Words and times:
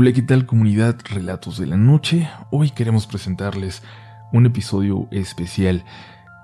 Hola, 0.00 0.12
¿qué 0.12 0.22
tal 0.22 0.46
comunidad 0.46 0.96
Relatos 1.10 1.58
de 1.58 1.66
la 1.66 1.76
Noche? 1.76 2.30
Hoy 2.52 2.70
queremos 2.70 3.08
presentarles 3.08 3.82
un 4.32 4.46
episodio 4.46 5.08
especial. 5.10 5.84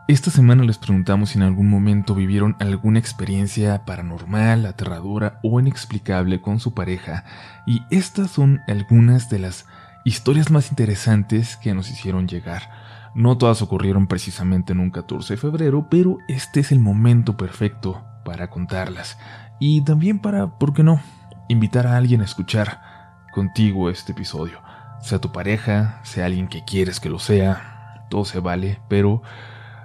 Esta 0.08 0.32
semana 0.32 0.64
les 0.64 0.76
preguntamos 0.76 1.30
si 1.30 1.38
en 1.38 1.44
algún 1.44 1.70
momento 1.70 2.16
vivieron 2.16 2.56
alguna 2.58 2.98
experiencia 2.98 3.84
paranormal, 3.84 4.66
aterradora 4.66 5.38
o 5.44 5.60
inexplicable 5.60 6.40
con 6.40 6.58
su 6.58 6.74
pareja, 6.74 7.26
y 7.64 7.82
estas 7.92 8.32
son 8.32 8.60
algunas 8.66 9.30
de 9.30 9.38
las 9.38 9.66
historias 10.04 10.50
más 10.50 10.70
interesantes 10.70 11.56
que 11.56 11.74
nos 11.74 11.88
hicieron 11.92 12.26
llegar. 12.26 12.70
No 13.14 13.38
todas 13.38 13.62
ocurrieron 13.62 14.08
precisamente 14.08 14.72
en 14.72 14.80
un 14.80 14.90
14 14.90 15.34
de 15.34 15.40
febrero, 15.40 15.86
pero 15.88 16.18
este 16.26 16.58
es 16.58 16.72
el 16.72 16.80
momento 16.80 17.36
perfecto 17.36 18.04
para 18.24 18.50
contarlas. 18.50 19.16
Y 19.60 19.82
también 19.82 20.18
para, 20.18 20.58
¿por 20.58 20.74
qué 20.74 20.82
no?, 20.82 21.00
invitar 21.46 21.86
a 21.86 21.96
alguien 21.96 22.20
a 22.20 22.24
escuchar 22.24 22.93
contigo 23.34 23.90
este 23.90 24.12
episodio. 24.12 24.60
Sea 25.00 25.18
tu 25.18 25.32
pareja, 25.32 26.00
sea 26.04 26.26
alguien 26.26 26.48
que 26.48 26.64
quieres 26.64 27.00
que 27.00 27.10
lo 27.10 27.18
sea, 27.18 28.06
todo 28.08 28.24
se 28.24 28.38
vale, 28.38 28.80
pero 28.88 29.22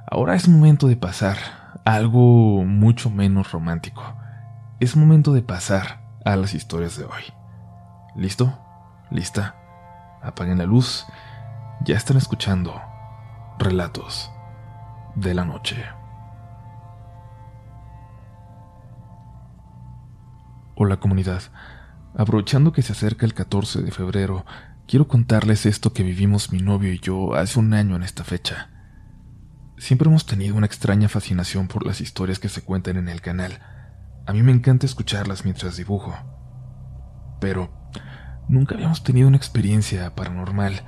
ahora 0.09 0.35
es 0.35 0.47
momento 0.47 0.87
de 0.87 0.95
pasar 0.95 1.37
a 1.83 1.95
algo 1.95 2.63
mucho 2.63 3.09
menos 3.09 3.51
romántico. 3.51 4.03
Es 4.79 4.95
momento 4.95 5.33
de 5.33 5.41
pasar 5.41 5.99
a 6.23 6.35
las 6.35 6.53
historias 6.53 6.95
de 6.97 7.05
hoy. 7.05 7.23
¿Listo? 8.15 8.57
¿Lista? 9.09 9.55
Apaguen 10.21 10.59
la 10.59 10.65
luz. 10.65 11.05
Ya 11.83 11.97
están 11.97 12.17
escuchando 12.17 12.79
relatos 13.57 14.31
de 15.15 15.33
la 15.33 15.43
noche. 15.43 15.83
Hola 20.75 20.97
comunidad. 20.97 21.41
Aprovechando 22.17 22.71
que 22.71 22.81
se 22.81 22.93
acerca 22.93 23.25
el 23.25 23.33
14 23.33 23.81
de 23.81 23.91
febrero, 23.91 24.45
quiero 24.87 25.07
contarles 25.07 25.65
esto 25.65 25.93
que 25.93 26.03
vivimos 26.03 26.51
mi 26.51 26.59
novio 26.59 26.91
y 26.91 26.99
yo 26.99 27.35
hace 27.35 27.59
un 27.59 27.73
año 27.73 27.95
en 27.95 28.03
esta 28.03 28.23
fecha. 28.23 28.69
Siempre 29.77 30.09
hemos 30.09 30.25
tenido 30.25 30.55
una 30.55 30.65
extraña 30.65 31.07
fascinación 31.07 31.67
por 31.67 31.85
las 31.85 32.01
historias 32.01 32.39
que 32.39 32.49
se 32.49 32.61
cuentan 32.63 32.97
en 32.97 33.07
el 33.07 33.21
canal. 33.21 33.59
A 34.25 34.33
mí 34.33 34.43
me 34.43 34.51
encanta 34.51 34.85
escucharlas 34.85 35.45
mientras 35.45 35.77
dibujo. 35.77 36.13
Pero 37.39 37.71
nunca 38.49 38.75
habíamos 38.75 39.03
tenido 39.03 39.27
una 39.27 39.37
experiencia 39.37 40.13
paranormal, 40.15 40.81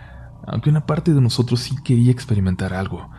aunque 0.46 0.70
una 0.70 0.86
parte 0.86 1.14
de 1.14 1.22
nosotros 1.22 1.62
sí 1.62 1.76
quería 1.84 2.12
experimentar 2.12 2.74
algo. 2.74 3.10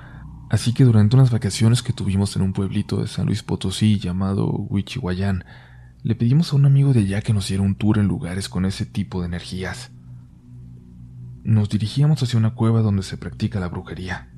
Así 0.51 0.75
que 0.75 0.85
durante 0.85 1.17
unas 1.17 1.31
vacaciones 1.31 1.83
que 1.83 1.95
tuvimos 1.95 2.37
en 2.37 2.43
un 2.43 2.53
pueblito 2.53 3.01
de 3.01 3.07
San 3.07 3.25
Luis 3.25 3.43
Potosí 3.43 3.99
llamado 3.99 4.51
Huichihuayán, 4.51 5.45
le 6.03 6.17
pedimos 6.17 6.53
a 6.53 6.57
un 6.57 6.67
amigo 6.67 6.93
de 6.93 7.01
allá 7.01 7.23
que 7.23 7.33
nos 7.33 7.49
diera 7.49 7.63
un 7.63 7.77
tour 7.77 7.99
en 7.99 8.09
lugares 8.09 8.49
con 8.49 8.65
ese 8.65 8.87
tipo 8.87 9.21
de 9.21 9.27
energías. 9.27 9.93
Nos 11.45 11.69
dirigíamos 11.69 12.23
hacia 12.23 12.39
una 12.39 12.55
cueva 12.55 12.83
donde 12.83 13.05
se 13.05 13.17
practica 13.17 13.61
la 13.61 13.69
brujería. 13.69 14.29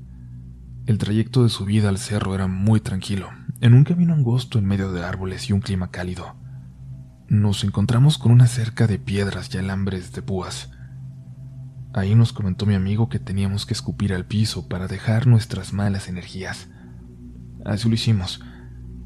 El 0.85 0.99
trayecto 0.99 1.41
de 1.43 1.49
subida 1.49 1.89
al 1.89 1.97
cerro 1.97 2.35
era 2.35 2.45
muy 2.45 2.79
tranquilo, 2.79 3.29
en 3.61 3.73
un 3.73 3.83
camino 3.83 4.13
angosto 4.13 4.59
en 4.59 4.65
medio 4.65 4.91
de 4.91 5.03
árboles 5.03 5.49
y 5.49 5.53
un 5.53 5.61
clima 5.61 5.89
cálido. 5.89 6.35
Nos 7.27 7.63
encontramos 7.63 8.19
con 8.19 8.31
una 8.31 8.45
cerca 8.45 8.85
de 8.85 8.99
piedras 8.99 9.53
y 9.53 9.57
alambres 9.57 10.13
de 10.13 10.21
púas. 10.21 10.69
Ahí 11.95 12.13
nos 12.13 12.33
comentó 12.33 12.67
mi 12.67 12.75
amigo 12.75 13.09
que 13.09 13.17
teníamos 13.17 13.65
que 13.65 13.73
escupir 13.73 14.13
al 14.13 14.25
piso 14.25 14.67
para 14.67 14.87
dejar 14.87 15.25
nuestras 15.25 15.73
malas 15.73 16.07
energías. 16.09 16.67
Así 17.63 17.89
lo 17.89 17.95
hicimos, 17.95 18.41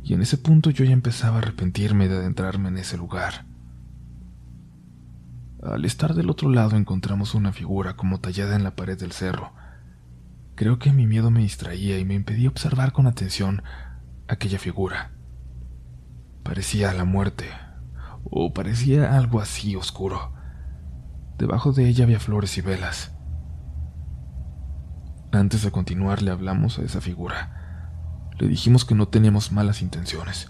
y 0.10 0.16
en 0.16 0.24
ese 0.24 0.40
punto 0.40 0.72
yo 0.72 0.86
ya 0.86 0.92
empezaba 0.92 1.36
a 1.36 1.38
arrepentirme 1.38 2.08
de 2.08 2.18
adentrarme 2.18 2.70
en 2.70 2.80
ese 2.80 2.98
lugar. 2.98 3.46
Al 5.62 5.86
estar 5.86 6.16
del 6.16 6.32
otro 6.32 6.50
lado 6.50 6.78
encontramos 6.78 7.36
una 7.36 7.54
figura 7.54 7.96
como 7.96 8.20
tallada 8.20 8.56
en 8.56 8.64
la 8.64 8.76
pared 8.76 8.98
del 8.98 9.12
cerro. 9.12 9.54
Creo 10.56 10.80
que 10.80 10.94
mi 10.94 11.06
miedo 11.06 11.30
me 11.30 11.42
distraía 11.42 12.00
y 12.00 12.06
me 12.06 12.16
impedía 12.16 12.50
observar 12.50 12.92
con 12.92 13.06
atención 13.06 13.62
aquella 14.28 14.58
figura. 14.58 15.12
Parecía 16.42 16.92
la 16.92 17.06
muerte, 17.06 17.46
o 18.24 18.52
parecía 18.52 19.16
algo 19.16 19.40
así 19.40 19.76
oscuro. 19.76 20.34
Debajo 21.38 21.72
de 21.72 21.88
ella 21.88 22.06
había 22.06 22.20
flores 22.20 22.58
y 22.58 22.62
velas. 22.62 23.16
Antes 25.32 25.62
de 25.62 25.70
continuar 25.70 26.24
le 26.24 26.32
hablamos 26.32 26.80
a 26.80 26.82
esa 26.82 27.00
figura. 27.00 27.59
Le 28.40 28.48
dijimos 28.48 28.86
que 28.86 28.96
no 28.96 29.10
teníamos 29.10 29.52
malas 29.52 29.82
intenciones, 29.82 30.50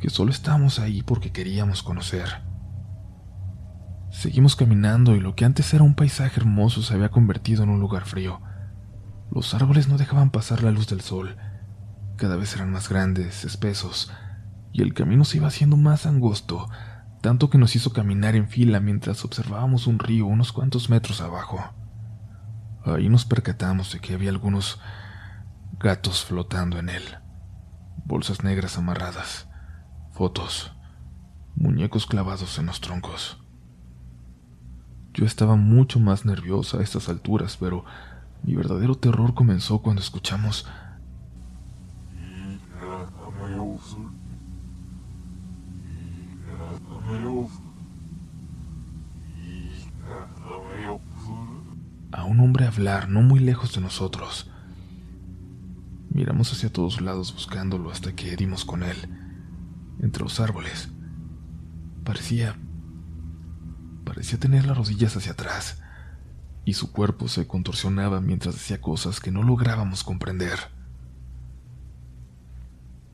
que 0.00 0.08
solo 0.08 0.30
estábamos 0.30 0.78
ahí 0.78 1.02
porque 1.02 1.32
queríamos 1.32 1.82
conocer. 1.82 2.42
Seguimos 4.10 4.56
caminando 4.56 5.14
y 5.14 5.20
lo 5.20 5.34
que 5.34 5.44
antes 5.44 5.74
era 5.74 5.84
un 5.84 5.94
paisaje 5.94 6.40
hermoso 6.40 6.80
se 6.80 6.94
había 6.94 7.10
convertido 7.10 7.62
en 7.62 7.68
un 7.68 7.78
lugar 7.78 8.06
frío. 8.06 8.40
Los 9.30 9.52
árboles 9.52 9.86
no 9.86 9.98
dejaban 9.98 10.30
pasar 10.30 10.62
la 10.62 10.70
luz 10.70 10.86
del 10.88 11.02
sol. 11.02 11.36
Cada 12.16 12.36
vez 12.36 12.54
eran 12.54 12.72
más 12.72 12.88
grandes, 12.88 13.44
espesos, 13.44 14.10
y 14.72 14.80
el 14.80 14.94
camino 14.94 15.26
se 15.26 15.36
iba 15.36 15.48
haciendo 15.48 15.76
más 15.76 16.06
angosto, 16.06 16.70
tanto 17.20 17.50
que 17.50 17.58
nos 17.58 17.76
hizo 17.76 17.92
caminar 17.92 18.34
en 18.34 18.48
fila 18.48 18.80
mientras 18.80 19.26
observábamos 19.26 19.86
un 19.86 19.98
río 19.98 20.24
unos 20.24 20.52
cuantos 20.52 20.88
metros 20.88 21.20
abajo. 21.20 21.62
Ahí 22.82 23.10
nos 23.10 23.26
percatamos 23.26 23.92
de 23.92 24.00
que 24.00 24.14
había 24.14 24.30
algunos 24.30 24.80
gatos 25.78 26.24
flotando 26.24 26.78
en 26.78 26.88
él 26.88 27.25
bolsas 28.06 28.44
negras 28.44 28.78
amarradas, 28.78 29.48
fotos, 30.12 30.72
muñecos 31.56 32.06
clavados 32.06 32.56
en 32.58 32.66
los 32.66 32.80
troncos. 32.80 33.38
Yo 35.12 35.26
estaba 35.26 35.56
mucho 35.56 35.98
más 35.98 36.24
nerviosa 36.24 36.78
a 36.78 36.82
estas 36.82 37.08
alturas, 37.08 37.56
pero 37.56 37.84
mi 38.44 38.54
verdadero 38.54 38.94
terror 38.94 39.34
comenzó 39.34 39.80
cuando 39.80 40.00
escuchamos 40.00 40.66
a 52.12 52.24
un 52.24 52.40
hombre 52.40 52.66
hablar 52.66 53.08
no 53.08 53.22
muy 53.22 53.40
lejos 53.40 53.74
de 53.74 53.80
nosotros. 53.80 54.48
Miramos 56.16 56.50
hacia 56.50 56.72
todos 56.72 57.02
lados 57.02 57.34
buscándolo 57.34 57.90
hasta 57.90 58.14
que 58.14 58.34
dimos 58.36 58.64
con 58.64 58.82
él, 58.82 58.96
entre 60.00 60.22
los 60.22 60.40
árboles. 60.40 60.88
Parecía... 62.04 62.56
parecía 64.02 64.40
tener 64.40 64.64
las 64.64 64.78
rodillas 64.78 65.14
hacia 65.14 65.32
atrás, 65.32 65.82
y 66.64 66.72
su 66.72 66.90
cuerpo 66.90 67.28
se 67.28 67.46
contorsionaba 67.46 68.22
mientras 68.22 68.54
decía 68.54 68.80
cosas 68.80 69.20
que 69.20 69.30
no 69.30 69.42
lográbamos 69.42 70.04
comprender. 70.04 70.58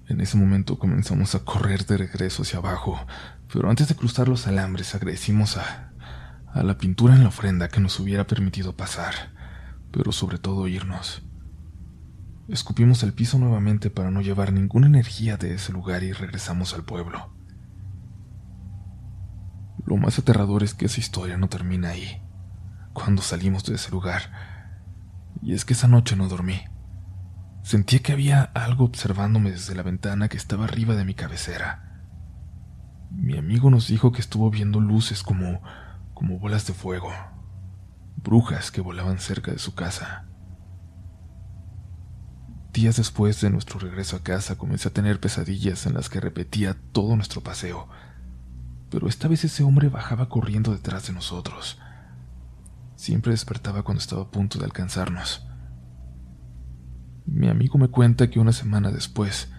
En 0.07 0.21
ese 0.21 0.37
momento 0.37 0.79
comenzamos 0.79 1.35
a 1.35 1.41
correr 1.41 1.85
de 1.87 1.97
regreso 1.97 2.43
hacia 2.43 2.61
abajo, 2.61 3.05
pero 3.53 3.69
antes 3.69 3.89
de 3.89 3.97
cruzar 3.97 4.29
los 4.29 4.47
alambres 4.47 4.95
agradecimos 4.95 5.57
a, 5.57 5.91
a 6.53 6.63
la 6.63 6.79
pintura 6.79 7.17
en 7.17 7.25
la 7.25 7.31
ofrenda 7.31 7.69
que 7.69 7.81
nos 7.81 7.99
hubiera 7.99 8.29
permitido 8.29 8.77
pasar, 8.77 9.33
pero 9.91 10.13
sobre 10.13 10.39
todo 10.39 10.69
irnos. 10.69 11.25
Escupimos 12.53 13.03
el 13.03 13.15
piso 13.15 13.39
nuevamente 13.39 13.89
para 13.89 14.11
no 14.11 14.21
llevar 14.21 14.53
ninguna 14.53 14.87
energía 14.87 15.39
de 15.39 15.55
ese 15.55 15.73
lugar 15.73 16.03
y 16.03 16.13
regresamos 16.13 16.75
al 16.75 16.85
pueblo. 16.85 17.35
Lo 19.87 19.97
más 19.97 20.19
aterrador 20.19 20.63
es 20.63 20.75
que 20.75 20.85
esa 20.85 21.01
historia 21.01 21.39
no 21.39 21.49
termina 21.49 21.89
ahí, 21.89 22.21
cuando 22.93 23.23
salimos 23.23 23.65
de 23.65 23.77
ese 23.77 23.91
lugar. 23.91 24.31
Y 25.41 25.55
es 25.55 25.65
que 25.65 25.73
esa 25.73 25.89
noche 25.89 26.15
no 26.15 26.29
dormí. 26.29 26.61
Sentía 27.63 28.01
que 28.01 28.13
había 28.13 28.43
algo 28.43 28.85
observándome 28.85 29.51
desde 29.51 29.75
la 29.75 29.83
ventana 29.83 30.29
que 30.29 30.37
estaba 30.37 30.65
arriba 30.65 30.95
de 30.95 31.07
mi 31.07 31.15
cabecera. 31.15 32.03
Mi 33.11 33.39
amigo 33.39 33.71
nos 33.71 33.89
dijo 33.89 34.13
que 34.13 34.21
estuvo 34.21 34.51
viendo 34.51 34.79
luces 34.79 35.23
como 35.23 35.63
como 36.13 36.39
bolas 36.39 36.67
de 36.67 36.75
fuego, 36.75 37.11
brujas 38.17 38.71
que 38.71 38.83
volaban 38.83 39.19
cerca 39.21 39.53
de 39.53 39.59
su 39.59 39.75
casa. 39.75 40.27
Días 42.73 42.97
después 42.97 43.39
de 43.43 43.51
nuestro 43.51 43.79
regreso 43.79 44.17
a 44.17 44.23
casa 44.23 44.57
comencé 44.57 44.89
a 44.89 44.93
tener 44.93 45.21
pesadillas 45.21 45.85
en 45.85 45.93
las 45.93 46.09
que 46.09 46.21
repetía 46.21 46.75
todo 46.93 47.17
nuestro 47.17 47.43
paseo, 47.43 47.87
pero 48.91 49.09
esta 49.09 49.29
vez 49.29 49.45
ese 49.45 49.63
hombre 49.63 49.91
bajaba 49.91 50.31
corriendo 50.31 50.73
detrás 50.73 51.07
de 51.07 51.13
nosotros. 51.13 51.79
Siempre 52.97 53.33
despertaba 53.33 53.83
cuando 53.83 54.01
estaba 54.01 54.23
a 54.23 54.31
punto 54.31 54.59
de 54.59 54.65
alcanzarnos. 54.65 55.47
Mi 57.27 57.49
amigo 57.49 57.79
me 57.79 57.89
cuenta 57.89 58.31
que 58.31 58.41
una 58.41 58.53
semana 58.53 58.91
después, 58.91 59.51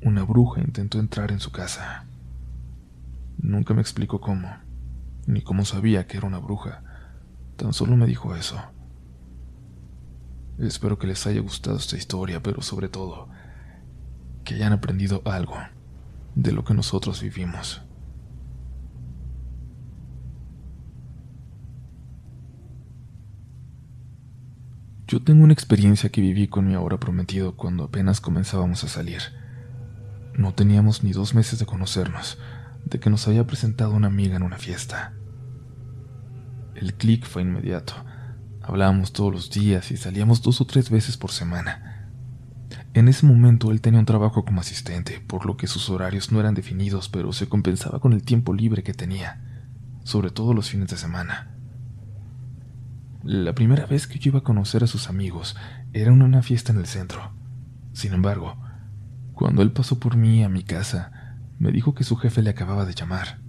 una 0.00 0.22
bruja 0.22 0.60
intentó 0.60 1.00
entrar 1.00 1.32
en 1.32 1.40
su 1.40 1.50
casa. 1.50 2.06
Nunca 3.38 3.74
me 3.74 3.80
explicó 3.80 4.20
cómo, 4.20 4.48
ni 5.26 5.42
cómo 5.42 5.64
sabía 5.64 6.06
que 6.06 6.18
era 6.18 6.28
una 6.28 6.38
bruja. 6.38 6.84
Tan 7.56 7.72
solo 7.72 7.96
me 7.96 8.06
dijo 8.06 8.36
eso. 8.36 8.60
Espero 10.60 10.98
que 10.98 11.06
les 11.06 11.26
haya 11.26 11.40
gustado 11.40 11.78
esta 11.78 11.96
historia, 11.96 12.42
pero 12.42 12.60
sobre 12.60 12.90
todo, 12.90 13.28
que 14.44 14.54
hayan 14.54 14.74
aprendido 14.74 15.22
algo 15.24 15.56
de 16.34 16.52
lo 16.52 16.64
que 16.64 16.74
nosotros 16.74 17.22
vivimos. 17.22 17.80
Yo 25.08 25.22
tengo 25.22 25.44
una 25.44 25.54
experiencia 25.54 26.10
que 26.10 26.20
viví 26.20 26.46
con 26.46 26.68
mi 26.68 26.74
ahora 26.74 27.00
prometido 27.00 27.56
cuando 27.56 27.84
apenas 27.84 28.20
comenzábamos 28.20 28.84
a 28.84 28.88
salir. 28.88 29.22
No 30.34 30.52
teníamos 30.52 31.02
ni 31.02 31.12
dos 31.12 31.34
meses 31.34 31.58
de 31.58 31.66
conocernos, 31.66 32.38
de 32.84 33.00
que 33.00 33.08
nos 33.08 33.26
había 33.26 33.46
presentado 33.46 33.92
una 33.92 34.08
amiga 34.08 34.36
en 34.36 34.42
una 34.42 34.58
fiesta. 34.58 35.14
El 36.74 36.94
clic 36.94 37.24
fue 37.24 37.42
inmediato 37.42 37.94
Hablábamos 38.70 39.12
todos 39.12 39.32
los 39.32 39.50
días 39.50 39.90
y 39.90 39.96
salíamos 39.96 40.42
dos 40.42 40.60
o 40.60 40.64
tres 40.64 40.90
veces 40.90 41.16
por 41.16 41.32
semana. 41.32 42.06
En 42.94 43.08
ese 43.08 43.26
momento 43.26 43.72
él 43.72 43.80
tenía 43.80 43.98
un 43.98 44.06
trabajo 44.06 44.44
como 44.44 44.60
asistente, 44.60 45.20
por 45.26 45.44
lo 45.44 45.56
que 45.56 45.66
sus 45.66 45.90
horarios 45.90 46.30
no 46.30 46.38
eran 46.38 46.54
definidos, 46.54 47.08
pero 47.08 47.32
se 47.32 47.48
compensaba 47.48 47.98
con 47.98 48.12
el 48.12 48.22
tiempo 48.22 48.54
libre 48.54 48.84
que 48.84 48.94
tenía, 48.94 49.40
sobre 50.04 50.30
todo 50.30 50.54
los 50.54 50.70
fines 50.70 50.86
de 50.86 50.96
semana. 50.96 51.50
La 53.24 53.56
primera 53.56 53.86
vez 53.86 54.06
que 54.06 54.20
yo 54.20 54.28
iba 54.28 54.38
a 54.38 54.44
conocer 54.44 54.84
a 54.84 54.86
sus 54.86 55.08
amigos 55.08 55.56
era 55.92 56.12
en 56.12 56.22
una 56.22 56.40
fiesta 56.40 56.70
en 56.70 56.78
el 56.78 56.86
centro. 56.86 57.32
Sin 57.92 58.12
embargo, 58.12 58.56
cuando 59.34 59.62
él 59.62 59.72
pasó 59.72 59.98
por 59.98 60.16
mí 60.16 60.44
a 60.44 60.48
mi 60.48 60.62
casa, 60.62 61.36
me 61.58 61.72
dijo 61.72 61.92
que 61.92 62.04
su 62.04 62.14
jefe 62.14 62.40
le 62.40 62.50
acababa 62.50 62.84
de 62.84 62.94
llamar. 62.94 63.40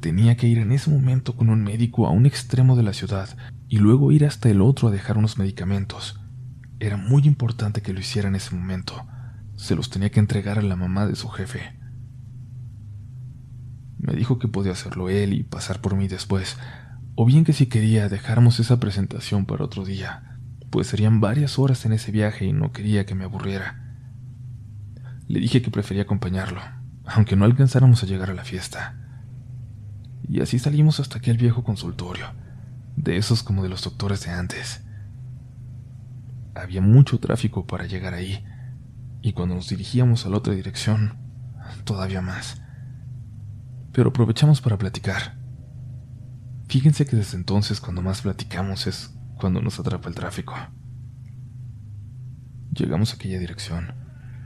Tenía 0.00 0.36
que 0.36 0.48
ir 0.48 0.58
en 0.58 0.72
ese 0.72 0.90
momento 0.90 1.36
con 1.36 1.50
un 1.50 1.62
médico 1.62 2.08
a 2.08 2.10
un 2.10 2.26
extremo 2.26 2.74
de 2.74 2.82
la 2.82 2.94
ciudad 2.94 3.28
y 3.72 3.78
luego 3.78 4.12
ir 4.12 4.26
hasta 4.26 4.50
el 4.50 4.60
otro 4.60 4.88
a 4.88 4.90
dejar 4.90 5.16
unos 5.16 5.38
medicamentos. 5.38 6.20
Era 6.78 6.98
muy 6.98 7.22
importante 7.22 7.80
que 7.80 7.94
lo 7.94 8.00
hiciera 8.00 8.28
en 8.28 8.34
ese 8.34 8.54
momento. 8.54 9.06
Se 9.56 9.74
los 9.74 9.88
tenía 9.88 10.10
que 10.10 10.20
entregar 10.20 10.58
a 10.58 10.62
la 10.62 10.76
mamá 10.76 11.06
de 11.06 11.16
su 11.16 11.30
jefe. 11.30 11.72
Me 13.96 14.12
dijo 14.12 14.38
que 14.38 14.46
podía 14.46 14.72
hacerlo 14.72 15.08
él 15.08 15.32
y 15.32 15.42
pasar 15.42 15.80
por 15.80 15.96
mí 15.96 16.06
después, 16.06 16.58
o 17.14 17.24
bien 17.24 17.44
que 17.44 17.54
si 17.54 17.64
quería 17.64 18.10
dejáramos 18.10 18.60
esa 18.60 18.78
presentación 18.78 19.46
para 19.46 19.64
otro 19.64 19.86
día, 19.86 20.38
pues 20.68 20.88
serían 20.88 21.22
varias 21.22 21.58
horas 21.58 21.86
en 21.86 21.94
ese 21.94 22.12
viaje 22.12 22.44
y 22.44 22.52
no 22.52 22.72
quería 22.72 23.06
que 23.06 23.14
me 23.14 23.24
aburriera. 23.24 23.96
Le 25.28 25.40
dije 25.40 25.62
que 25.62 25.70
prefería 25.70 26.02
acompañarlo, 26.02 26.60
aunque 27.06 27.36
no 27.36 27.46
alcanzáramos 27.46 28.02
a 28.02 28.06
llegar 28.06 28.28
a 28.28 28.34
la 28.34 28.44
fiesta 28.44 28.98
y 30.28 30.40
así 30.40 30.58
salimos 30.58 30.98
hasta 31.00 31.18
aquel 31.18 31.36
viejo 31.36 31.62
consultorio, 31.62 32.26
de 32.96 33.16
esos 33.16 33.42
como 33.42 33.62
de 33.62 33.68
los 33.68 33.82
doctores 33.84 34.24
de 34.24 34.30
antes. 34.30 34.82
Había 36.54 36.80
mucho 36.80 37.18
tráfico 37.18 37.66
para 37.66 37.86
llegar 37.86 38.14
ahí, 38.14 38.44
y 39.20 39.32
cuando 39.32 39.54
nos 39.54 39.68
dirigíamos 39.68 40.26
a 40.26 40.28
la 40.28 40.38
otra 40.38 40.54
dirección, 40.54 41.18
todavía 41.84 42.22
más. 42.22 42.60
Pero 43.92 44.10
aprovechamos 44.10 44.60
para 44.60 44.78
platicar. 44.78 45.38
Fíjense 46.68 47.06
que 47.06 47.16
desde 47.16 47.36
entonces 47.36 47.80
cuando 47.80 48.02
más 48.02 48.22
platicamos 48.22 48.86
es 48.86 49.14
cuando 49.36 49.60
nos 49.60 49.78
atrapa 49.78 50.08
el 50.08 50.14
tráfico. 50.14 50.54
Llegamos 52.72 53.12
a 53.12 53.16
aquella 53.16 53.38
dirección, 53.38 53.94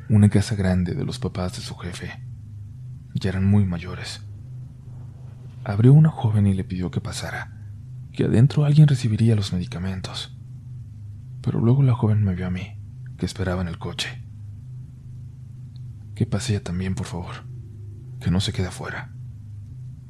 una 0.09 0.29
casa 0.29 0.57
grande 0.57 0.95
de 0.95 1.05
los 1.05 1.19
papás 1.19 1.57
de 1.57 1.63
su 1.63 1.77
jefe. 1.77 2.23
Ya 3.15 3.31
eran 3.31 3.45
muy 3.45 3.65
mayores 3.65 4.21
abrió 5.67 5.93
una 5.93 6.11
joven 6.11 6.47
y 6.47 6.55
le 6.55 6.63
pidió 6.63 6.93
que 6.93 7.01
pasara, 7.01 7.51
que 8.17 8.25
adentro 8.25 8.65
alguien 8.65 8.89
recibiría 8.89 9.37
los 9.37 9.53
medicamentos. 9.53 10.35
Pero 11.43 11.61
luego 11.61 11.83
la 11.83 11.95
joven 11.95 12.25
me 12.25 12.35
vio 12.35 12.47
a 12.47 12.51
mí, 12.51 12.79
que 13.19 13.27
esperaba 13.27 13.61
en 13.61 13.69
el 13.69 13.79
coche. 13.79 14.23
Que 16.15 16.25
pase 16.25 16.55
ella 16.55 16.65
también, 16.65 16.95
por 16.95 17.07
favor, 17.07 17.45
que 18.19 18.31
no 18.31 18.41
se 18.41 18.55
quede 18.55 18.69
afuera, 18.69 19.13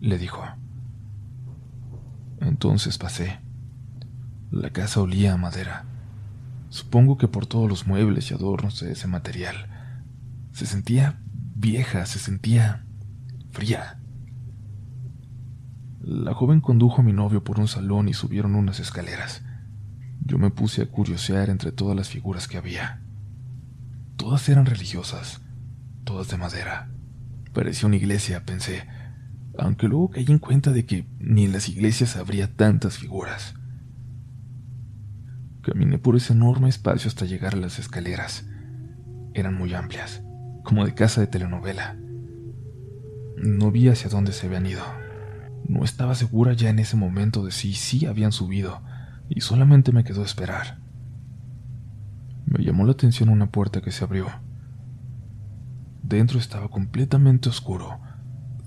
le 0.00 0.18
dijo. 0.18 0.44
Entonces 2.40 2.96
pasé. 2.96 3.40
La 4.52 4.70
casa 4.70 5.00
olía 5.00 5.34
a 5.34 5.36
madera. 5.36 5.84
Supongo 6.68 7.18
que 7.18 7.26
por 7.26 7.46
todos 7.46 7.68
los 7.68 7.88
muebles 7.88 8.30
y 8.30 8.34
adornos 8.34 8.78
de 8.78 8.92
ese 8.92 9.08
material. 9.08 9.66
Se 10.52 10.64
sentía 10.64 11.20
vieja, 11.56 12.06
se 12.06 12.20
sentía 12.20 12.86
fría. 13.50 13.98
La 16.06 16.34
joven 16.34 16.60
condujo 16.60 17.00
a 17.00 17.04
mi 17.04 17.12
novio 17.12 17.42
por 17.42 17.58
un 17.58 17.66
salón 17.66 18.08
y 18.08 18.14
subieron 18.14 18.54
unas 18.54 18.78
escaleras. 18.78 19.42
Yo 20.24 20.38
me 20.38 20.50
puse 20.50 20.82
a 20.82 20.86
curiosear 20.86 21.50
entre 21.50 21.72
todas 21.72 21.96
las 21.96 22.10
figuras 22.10 22.46
que 22.46 22.56
había. 22.56 23.02
Todas 24.16 24.48
eran 24.48 24.66
religiosas, 24.66 25.40
todas 26.04 26.28
de 26.28 26.36
madera. 26.36 26.92
Parecía 27.52 27.88
una 27.88 27.96
iglesia, 27.96 28.44
pensé, 28.44 28.86
aunque 29.58 29.88
luego 29.88 30.10
caí 30.10 30.26
en 30.28 30.38
cuenta 30.38 30.70
de 30.70 30.86
que 30.86 31.08
ni 31.18 31.44
en 31.44 31.50
las 31.50 31.68
iglesias 31.68 32.16
habría 32.16 32.54
tantas 32.54 32.98
figuras. 32.98 33.56
Caminé 35.60 35.98
por 35.98 36.14
ese 36.14 36.34
enorme 36.34 36.68
espacio 36.68 37.08
hasta 37.08 37.24
llegar 37.24 37.54
a 37.54 37.58
las 37.58 37.80
escaleras. 37.80 38.46
Eran 39.34 39.54
muy 39.54 39.74
amplias, 39.74 40.22
como 40.62 40.86
de 40.86 40.94
casa 40.94 41.20
de 41.20 41.26
telenovela. 41.26 41.96
No 43.38 43.72
vi 43.72 43.88
hacia 43.88 44.08
dónde 44.08 44.30
se 44.30 44.46
habían 44.46 44.66
ido. 44.66 45.05
No 45.68 45.84
estaba 45.84 46.14
segura 46.14 46.52
ya 46.52 46.70
en 46.70 46.78
ese 46.78 46.96
momento 46.96 47.44
de 47.44 47.50
si 47.50 47.74
sí 47.74 48.06
habían 48.06 48.30
subido, 48.32 48.82
y 49.28 49.40
solamente 49.40 49.90
me 49.90 50.04
quedó 50.04 50.22
esperar. 50.22 50.78
Me 52.44 52.64
llamó 52.64 52.84
la 52.84 52.92
atención 52.92 53.28
una 53.28 53.50
puerta 53.50 53.80
que 53.80 53.90
se 53.90 54.04
abrió. 54.04 54.28
Dentro 56.02 56.38
estaba 56.38 56.68
completamente 56.68 57.48
oscuro, 57.48 58.00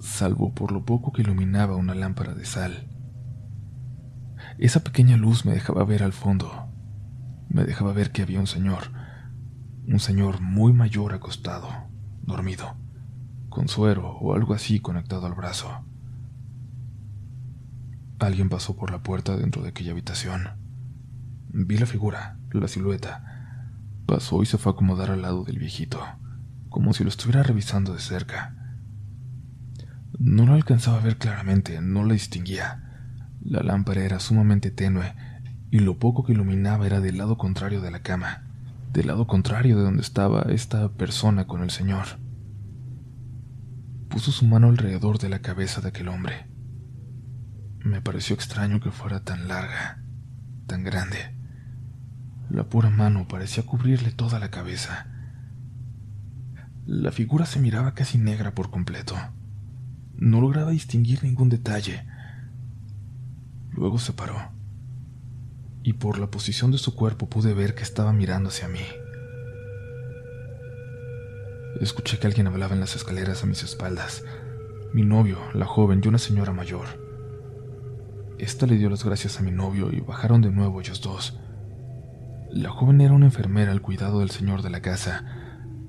salvo 0.01 0.53
por 0.53 0.73
lo 0.73 0.83
poco 0.83 1.13
que 1.13 1.21
iluminaba 1.21 1.77
una 1.77 1.95
lámpara 1.95 2.33
de 2.33 2.45
sal. 2.45 2.89
Esa 4.57 4.83
pequeña 4.83 5.15
luz 5.15 5.45
me 5.45 5.53
dejaba 5.53 5.85
ver 5.85 6.03
al 6.03 6.11
fondo. 6.11 6.67
Me 7.47 7.63
dejaba 7.63 7.93
ver 7.93 8.11
que 8.11 8.21
había 8.21 8.41
un 8.41 8.47
señor, 8.47 8.91
un 9.87 9.99
señor 9.99 10.41
muy 10.41 10.73
mayor 10.73 11.13
acostado, 11.13 11.69
dormido, 12.21 12.75
con 13.47 13.69
suero 13.69 14.17
o 14.19 14.33
algo 14.33 14.53
así 14.53 14.81
conectado 14.81 15.25
al 15.25 15.33
brazo. 15.33 15.85
Alguien 18.19 18.49
pasó 18.49 18.75
por 18.75 18.91
la 18.91 19.01
puerta 19.01 19.37
dentro 19.37 19.63
de 19.63 19.69
aquella 19.69 19.93
habitación. 19.93 20.49
Vi 21.53 21.77
la 21.77 21.85
figura, 21.85 22.37
la 22.51 22.67
silueta. 22.67 23.23
Pasó 24.05 24.43
y 24.43 24.45
se 24.45 24.57
fue 24.57 24.73
a 24.73 24.73
acomodar 24.73 25.09
al 25.09 25.21
lado 25.21 25.45
del 25.45 25.57
viejito, 25.57 26.01
como 26.67 26.93
si 26.93 27.03
lo 27.05 27.09
estuviera 27.09 27.43
revisando 27.43 27.93
de 27.93 28.01
cerca. 28.01 28.75
No 30.17 30.45
lo 30.45 30.53
alcanzaba 30.53 30.97
a 30.97 31.01
ver 31.01 31.17
claramente, 31.17 31.79
no 31.81 32.03
la 32.03 32.11
distinguía. 32.11 33.07
La 33.41 33.63
lámpara 33.63 34.03
era 34.03 34.19
sumamente 34.19 34.69
tenue 34.69 35.15
y 35.71 35.79
lo 35.79 35.97
poco 35.97 36.25
que 36.25 36.33
iluminaba 36.33 36.85
era 36.85 36.99
del 36.99 37.17
lado 37.17 37.37
contrario 37.37 37.79
de 37.79 37.91
la 37.91 38.01
cama, 38.01 38.43
del 38.91 39.07
lado 39.07 39.27
contrario 39.27 39.77
de 39.77 39.83
donde 39.83 40.01
estaba 40.01 40.41
esta 40.49 40.89
persona 40.89 41.47
con 41.47 41.63
el 41.63 41.69
señor. 41.69 42.05
Puso 44.09 44.33
su 44.33 44.45
mano 44.45 44.67
alrededor 44.67 45.19
de 45.19 45.29
la 45.29 45.39
cabeza 45.39 45.79
de 45.79 45.87
aquel 45.87 46.09
hombre 46.09 46.58
me 47.83 48.01
pareció 48.01 48.35
extraño 48.35 48.79
que 48.79 48.91
fuera 48.91 49.23
tan 49.23 49.47
larga, 49.47 50.01
tan 50.67 50.83
grande. 50.83 51.35
La 52.49 52.65
pura 52.65 52.89
mano 52.89 53.27
parecía 53.27 53.63
cubrirle 53.65 54.11
toda 54.11 54.39
la 54.39 54.49
cabeza. 54.49 55.07
La 56.85 57.11
figura 57.11 57.45
se 57.45 57.59
miraba 57.59 57.93
casi 57.93 58.17
negra 58.17 58.53
por 58.53 58.69
completo. 58.69 59.15
No 60.15 60.41
lograba 60.41 60.71
distinguir 60.71 61.23
ningún 61.23 61.49
detalle. 61.49 62.05
Luego 63.71 63.99
se 63.99 64.13
paró, 64.13 64.51
y 65.83 65.93
por 65.93 66.19
la 66.19 66.31
posición 66.31 66.71
de 66.71 66.77
su 66.77 66.95
cuerpo 66.95 67.29
pude 67.29 67.53
ver 67.53 67.75
que 67.75 67.83
estaba 67.83 68.11
mirando 68.11 68.49
hacia 68.49 68.67
mí. 68.67 68.85
Escuché 71.79 72.19
que 72.19 72.27
alguien 72.27 72.47
hablaba 72.47 72.73
en 72.73 72.81
las 72.81 72.95
escaleras 72.95 73.43
a 73.43 73.45
mis 73.45 73.63
espaldas. 73.63 74.23
Mi 74.93 75.03
novio, 75.03 75.37
la 75.53 75.65
joven 75.65 76.01
y 76.03 76.07
una 76.07 76.17
señora 76.17 76.51
mayor. 76.51 77.08
Esta 78.39 78.65
le 78.65 78.77
dio 78.77 78.89
las 78.89 79.03
gracias 79.03 79.37
a 79.37 79.43
mi 79.43 79.51
novio 79.51 79.91
y 79.91 79.99
bajaron 79.99 80.41
de 80.41 80.49
nuevo 80.49 80.79
ellos 80.79 81.01
dos. 81.01 81.37
La 82.49 82.69
joven 82.69 83.01
era 83.01 83.13
una 83.13 83.25
enfermera 83.25 83.73
al 83.73 83.81
cuidado 83.81 84.21
del 84.21 84.29
señor 84.29 84.61
de 84.61 84.69
la 84.69 84.81
casa, 84.81 85.25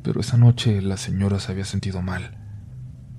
pero 0.03 0.21
esa 0.21 0.37
noche 0.37 0.83
la 0.83 0.97
señora 0.97 1.39
se 1.39 1.53
había 1.53 1.65
sentido 1.65 2.03
mal. 2.03 2.39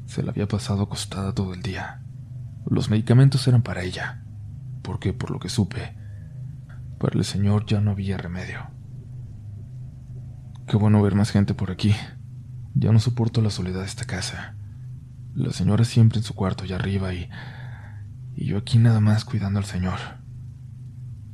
Se 0.06 0.22
la 0.22 0.32
había 0.32 0.50
pasado 0.50 0.84
acostada 0.84 1.34
todo 1.34 1.54
el 1.54 1.62
día. 1.62 2.04
Los 2.70 2.90
medicamentos 2.90 3.48
eran 3.48 3.62
para 3.62 3.84
ella, 3.84 4.22
porque 4.82 5.14
por 5.14 5.32
lo 5.32 5.40
que 5.40 5.48
supe, 5.48 5.96
para 7.00 7.18
el 7.18 7.24
señor 7.24 7.66
ya 7.66 7.80
no 7.80 7.92
había 7.92 8.18
remedio. 8.18 8.68
Qué 10.68 10.76
bueno 10.76 11.02
ver 11.02 11.16
más 11.16 11.32
gente 11.32 11.54
por 11.54 11.72
aquí. 11.72 11.96
Ya 12.76 12.92
no 12.92 13.00
soporto 13.00 13.42
la 13.42 13.50
soledad 13.50 13.80
de 13.80 13.86
esta 13.86 14.04
casa. 14.04 14.56
La 15.34 15.52
señora 15.54 15.86
siempre 15.86 16.18
en 16.18 16.26
su 16.26 16.36
cuarto 16.36 16.66
allá 16.66 16.76
arriba 16.76 17.14
y 17.14 17.30
y 18.42 18.46
yo 18.46 18.58
aquí 18.58 18.80
nada 18.80 19.00
más 19.00 19.24
cuidando 19.24 19.60
al 19.60 19.66
señor, 19.66 20.00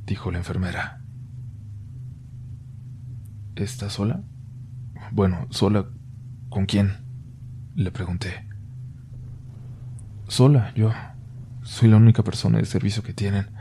dijo 0.06 0.30
la 0.30 0.40
enfermera. 0.40 1.06
¿Está 3.56 3.90
sola? 3.90 4.24
Bueno, 5.14 5.48
sola. 5.50 5.88
¿Con 6.50 6.66
quién? 6.66 6.98
Le 7.76 7.92
pregunté. 7.92 8.46
Sola, 10.28 10.74
yo. 10.76 10.92
Soy 11.64 11.88
la 11.88 11.96
única 11.96 12.26
persona 12.26 12.58
de 12.58 12.66
servicio 12.66 13.04
que 13.04 13.14
tienen, 13.14 13.52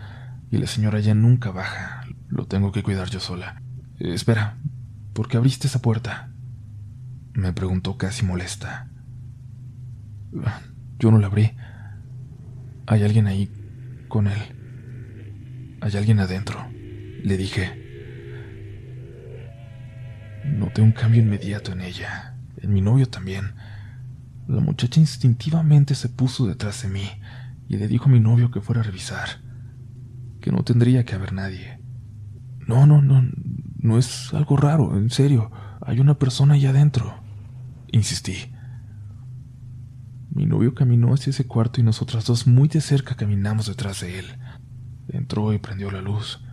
y 0.51 0.57
la 0.57 0.67
señora 0.67 0.99
ya 0.99 1.15
nunca 1.15 1.53
baja. 1.53 2.05
Lo 2.27 2.49
tengo 2.49 2.73
que 2.73 2.83
cuidar 2.83 3.11
yo 3.11 3.21
sola. 3.21 3.63
espera, 4.01 4.59
¿por 5.13 5.29
qué 5.29 5.37
abriste 5.37 5.69
esa 5.69 5.81
puerta? 5.81 6.33
Me 7.33 7.53
preguntó 7.53 7.97
casi 7.97 8.27
molesta. 8.27 8.91
Yo 10.99 11.13
no 11.13 11.21
la 11.21 11.29
abrí. 11.29 11.53
Hay 12.87 13.03
alguien 13.03 13.27
ahí 13.27 13.51
con 14.09 14.29
él. 14.29 14.39
Hay 15.81 15.97
alguien 15.97 16.21
adentro, 16.21 16.67
le 17.23 17.37
dije. 17.37 17.85
Noté 20.45 20.83
un 20.83 20.93
cambio 20.93 21.21
inmediato 21.21 21.73
en 21.73 21.81
ella, 21.81 22.37
en 22.59 22.73
mi 22.73 22.81
novio 22.81 23.09
también. 23.09 23.55
La 24.47 24.61
muchacha 24.61 25.01
instintivamente 25.01 25.97
se 25.97 26.09
puso 26.09 26.47
detrás 26.47 26.83
de 26.83 26.89
mí 26.89 27.09
y 27.69 27.77
le 27.77 27.89
dijo 27.89 28.05
a 28.05 28.13
mi 28.13 28.21
novio 28.21 28.53
que 28.53 28.61
fuera 28.61 28.81
a 28.81 28.85
revisar, 28.85 29.29
que 30.41 30.53
no 30.53 30.63
tendría 30.63 31.05
que 31.05 31.17
haber 31.17 31.33
nadie. 31.33 31.81
No, 32.69 32.87
no, 32.87 33.03
no, 33.03 33.29
no 33.79 33.99
es 33.99 34.33
algo 34.33 34.57
raro, 34.57 34.97
en 34.97 35.11
serio, 35.11 35.51
hay 35.81 35.99
una 35.99 36.19
persona 36.19 36.55
allá 36.55 36.71
adentro, 36.71 37.21
insistí. 37.91 38.53
Mi 40.37 40.45
novio 40.45 40.75
caminó 40.75 41.15
hacia 41.15 41.31
ese 41.31 41.47
cuarto 41.47 41.81
y 41.81 41.83
nosotras 41.83 42.27
dos 42.27 42.47
muy 42.47 42.69
de 42.69 42.83
cerca 42.83 43.15
caminamos 43.15 43.69
detrás 43.69 44.03
de 44.03 44.19
él. 44.19 44.39
Entró 45.09 45.55
y 45.55 45.59
prendió 45.59 45.91
la 45.91 46.03
luz. 46.03 46.45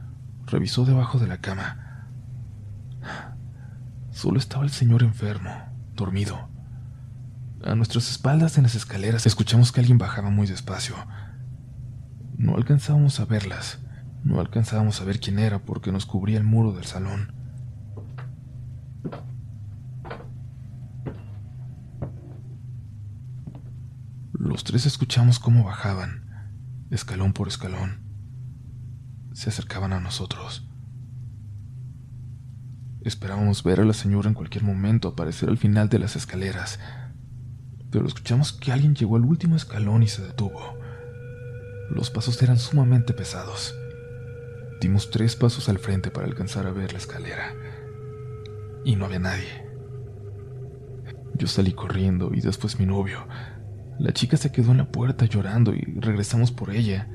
Revisó 0.45 0.85
debajo 0.85 1.19
de 1.19 1.27
la 1.27 1.41
cama. 1.41 2.07
Solo 4.09 4.39
estaba 4.39 4.63
el 4.63 4.69
señor 4.69 5.03
enfermo, 5.03 5.51
dormido. 5.95 6.47
A 7.61 7.75
nuestras 7.75 8.09
espaldas 8.09 8.55
en 8.55 8.63
las 8.63 8.75
escaleras 8.75 9.25
escuchamos 9.25 9.73
que 9.73 9.81
alguien 9.81 9.97
bajaba 9.97 10.29
muy 10.29 10.47
despacio. 10.47 10.95
No 12.37 12.55
alcanzábamos 12.55 13.19
a 13.19 13.25
verlas, 13.25 13.79
no 14.23 14.39
alcanzábamos 14.39 15.01
a 15.01 15.03
ver 15.03 15.19
quién 15.19 15.39
era 15.39 15.65
porque 15.65 15.91
nos 15.91 16.05
cubría 16.05 16.37
el 16.37 16.45
muro 16.45 16.71
del 16.71 16.85
salón. 16.85 17.33
Los 24.53 24.63
tres 24.63 24.85
escuchamos 24.85 25.39
cómo 25.39 25.63
bajaban, 25.63 26.85
escalón 26.91 27.33
por 27.33 27.47
escalón. 27.47 28.03
Se 29.33 29.49
acercaban 29.49 29.93
a 29.93 29.99
nosotros. 29.99 30.69
Esperábamos 33.01 33.63
ver 33.63 33.79
a 33.79 33.83
la 33.83 33.93
señora 33.93 34.29
en 34.29 34.35
cualquier 34.35 34.63
momento 34.63 35.07
aparecer 35.07 35.49
al 35.49 35.57
final 35.57 35.89
de 35.89 35.97
las 35.97 36.15
escaleras, 36.15 36.79
pero 37.89 38.05
escuchamos 38.05 38.53
que 38.53 38.71
alguien 38.71 38.93
llegó 38.93 39.15
al 39.15 39.25
último 39.25 39.55
escalón 39.55 40.03
y 40.03 40.07
se 40.07 40.21
detuvo. 40.21 40.77
Los 41.89 42.11
pasos 42.11 42.39
eran 42.43 42.59
sumamente 42.59 43.15
pesados. 43.15 43.73
Dimos 44.79 45.09
tres 45.09 45.35
pasos 45.35 45.67
al 45.67 45.79
frente 45.79 46.11
para 46.11 46.27
alcanzar 46.27 46.67
a 46.67 46.71
ver 46.71 46.91
la 46.91 46.99
escalera. 46.99 47.55
Y 48.85 48.97
no 48.97 49.05
había 49.05 49.17
nadie. 49.17 49.65
Yo 51.33 51.47
salí 51.47 51.73
corriendo 51.73 52.29
y 52.35 52.41
después 52.41 52.77
mi 52.77 52.85
novio. 52.85 53.25
La 53.99 54.11
chica 54.11 54.37
se 54.37 54.51
quedó 54.51 54.71
en 54.71 54.77
la 54.77 54.91
puerta 54.91 55.25
llorando 55.25 55.73
y 55.73 55.81
regresamos 55.99 56.51
por 56.51 56.71
ella. 56.71 57.07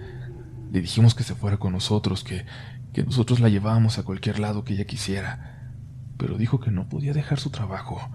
Le 0.70 0.80
dijimos 0.80 1.14
que 1.14 1.24
se 1.24 1.34
fuera 1.34 1.56
con 1.56 1.72
nosotros, 1.72 2.24
que, 2.24 2.46
que 2.92 3.02
nosotros 3.02 3.40
la 3.40 3.48
llevábamos 3.48 3.98
a 3.98 4.04
cualquier 4.04 4.38
lado 4.38 4.64
que 4.64 4.74
ella 4.74 4.86
quisiera. 4.86 5.72
Pero 6.16 6.38
dijo 6.38 6.60
que 6.60 6.70
no 6.70 6.88
podía 6.88 7.12
dejar 7.12 7.38
su 7.40 7.50
trabajo 7.50 8.10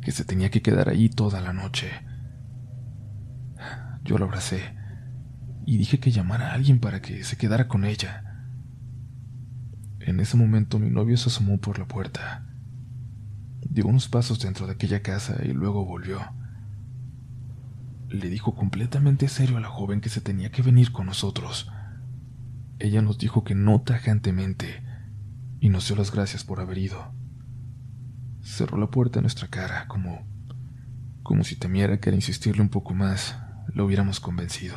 que 0.00 0.12
se 0.12 0.24
tenía 0.24 0.50
que 0.50 0.62
quedar 0.62 0.88
allí 0.88 1.08
toda 1.08 1.40
la 1.40 1.52
noche. 1.52 1.90
Yo 4.02 4.18
lo 4.18 4.24
abracé 4.24 4.74
y 5.66 5.76
dije 5.76 6.00
que 6.00 6.10
llamara 6.10 6.50
a 6.50 6.54
alguien 6.54 6.80
para 6.80 7.02
que 7.02 7.22
se 7.24 7.36
quedara 7.36 7.68
con 7.68 7.84
ella. 7.84 8.24
En 10.00 10.18
ese 10.20 10.36
momento 10.36 10.78
mi 10.78 10.90
novio 10.90 11.16
se 11.16 11.28
asomó 11.28 11.58
por 11.58 11.78
la 11.78 11.86
puerta. 11.86 12.46
Dio 13.60 13.86
unos 13.86 14.08
pasos 14.08 14.40
dentro 14.40 14.66
de 14.66 14.72
aquella 14.72 15.02
casa 15.02 15.36
y 15.44 15.52
luego 15.52 15.84
volvió. 15.84 16.20
Le 18.10 18.28
dijo 18.28 18.54
completamente 18.54 19.28
serio 19.28 19.56
a 19.56 19.60
la 19.60 19.68
joven 19.68 20.02
que 20.02 20.10
se 20.10 20.20
tenía 20.20 20.50
que 20.50 20.62
venir 20.62 20.92
con 20.92 21.06
nosotros. 21.06 21.70
Ella 22.78 23.00
nos 23.00 23.16
dijo 23.16 23.44
que 23.44 23.54
no 23.54 23.80
tajantemente 23.80 24.82
y 25.60 25.70
nos 25.70 25.86
dio 25.86 25.96
las 25.96 26.12
gracias 26.12 26.44
por 26.44 26.60
haber 26.60 26.76
ido 26.76 27.20
cerró 28.42 28.78
la 28.78 28.90
puerta 28.90 29.18
en 29.18 29.24
nuestra 29.24 29.48
cara, 29.48 29.86
como, 29.88 30.26
como 31.22 31.44
si 31.44 31.56
temiera 31.56 31.98
que 32.00 32.08
al 32.08 32.14
insistirle 32.14 32.62
un 32.62 32.68
poco 32.68 32.94
más 32.94 33.38
lo 33.72 33.84
hubiéramos 33.84 34.20
convencido. 34.20 34.76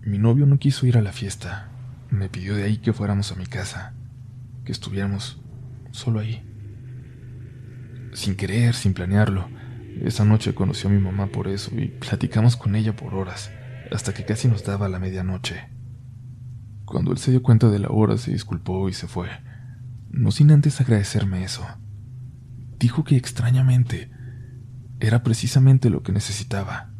Mi 0.00 0.18
novio 0.18 0.46
no 0.46 0.58
quiso 0.58 0.86
ir 0.86 0.96
a 0.96 1.02
la 1.02 1.12
fiesta. 1.12 1.68
Me 2.10 2.28
pidió 2.28 2.54
de 2.54 2.64
ahí 2.64 2.78
que 2.78 2.92
fuéramos 2.92 3.30
a 3.32 3.34
mi 3.34 3.46
casa, 3.46 3.92
que 4.64 4.72
estuviéramos 4.72 5.42
solo 5.90 6.20
ahí. 6.20 6.42
Sin 8.14 8.34
querer, 8.36 8.74
sin 8.74 8.94
planearlo, 8.94 9.48
esa 10.04 10.24
noche 10.24 10.54
conoció 10.54 10.88
a 10.90 10.92
mi 10.92 11.00
mamá 11.00 11.26
por 11.28 11.48
eso 11.48 11.70
y 11.74 11.88
platicamos 11.88 12.56
con 12.56 12.76
ella 12.76 12.94
por 12.94 13.14
horas, 13.14 13.50
hasta 13.90 14.14
que 14.14 14.24
casi 14.24 14.48
nos 14.48 14.64
daba 14.64 14.88
la 14.88 14.98
medianoche. 14.98 15.68
Cuando 16.84 17.12
él 17.12 17.18
se 17.18 17.30
dio 17.30 17.42
cuenta 17.42 17.68
de 17.68 17.78
la 17.78 17.88
hora, 17.88 18.16
se 18.16 18.30
disculpó 18.30 18.88
y 18.88 18.92
se 18.92 19.06
fue 19.06 19.28
no 20.10 20.30
sin 20.30 20.50
antes 20.50 20.80
agradecerme 20.80 21.44
eso. 21.44 21.66
Dijo 22.78 23.04
que 23.04 23.16
extrañamente 23.16 24.10
era 25.00 25.22
precisamente 25.22 25.90
lo 25.90 26.02
que 26.02 26.12
necesitaba. 26.12 26.90